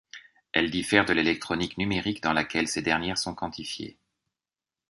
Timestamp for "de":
1.05-1.13